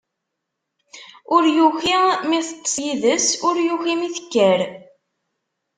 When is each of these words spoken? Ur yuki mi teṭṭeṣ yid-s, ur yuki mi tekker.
Ur 1.35 1.43
yuki 1.57 1.97
mi 2.29 2.39
teṭṭeṣ 2.47 2.75
yid-s, 2.85 3.27
ur 3.47 3.55
yuki 3.67 3.95
mi 3.99 4.09
tekker. 4.15 4.59